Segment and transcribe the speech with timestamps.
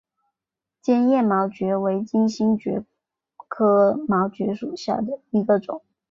[0.81, 2.87] 坚叶毛蕨为金星蕨
[3.47, 5.83] 科毛蕨属下的一个种。